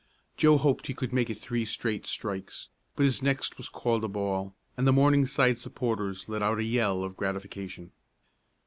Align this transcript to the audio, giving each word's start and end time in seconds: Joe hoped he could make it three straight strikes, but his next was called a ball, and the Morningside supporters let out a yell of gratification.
Joe 0.35 0.57
hoped 0.57 0.87
he 0.87 0.95
could 0.95 1.13
make 1.13 1.29
it 1.29 1.37
three 1.37 1.63
straight 1.63 2.07
strikes, 2.07 2.69
but 2.95 3.05
his 3.05 3.21
next 3.21 3.57
was 3.59 3.69
called 3.69 4.03
a 4.03 4.07
ball, 4.07 4.55
and 4.75 4.87
the 4.87 4.91
Morningside 4.91 5.59
supporters 5.59 6.27
let 6.27 6.41
out 6.41 6.57
a 6.57 6.63
yell 6.63 7.03
of 7.03 7.15
gratification. 7.15 7.91